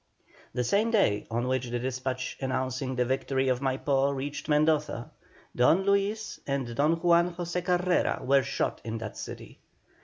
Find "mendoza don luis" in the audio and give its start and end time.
4.49-6.39